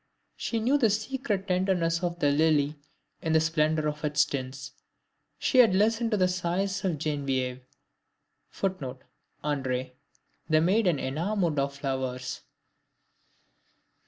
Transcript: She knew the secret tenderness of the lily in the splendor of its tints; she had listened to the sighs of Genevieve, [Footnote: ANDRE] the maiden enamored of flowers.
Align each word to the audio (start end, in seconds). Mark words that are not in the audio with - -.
She 0.35 0.59
knew 0.59 0.79
the 0.79 0.89
secret 0.89 1.47
tenderness 1.47 2.01
of 2.01 2.17
the 2.17 2.31
lily 2.31 2.75
in 3.21 3.33
the 3.33 3.39
splendor 3.39 3.87
of 3.87 4.03
its 4.03 4.25
tints; 4.25 4.71
she 5.37 5.59
had 5.59 5.75
listened 5.75 6.09
to 6.09 6.17
the 6.17 6.27
sighs 6.27 6.83
of 6.83 6.97
Genevieve, 6.97 7.61
[Footnote: 8.49 9.03
ANDRE] 9.43 9.91
the 10.49 10.59
maiden 10.59 10.97
enamored 10.97 11.59
of 11.59 11.75
flowers. 11.77 12.41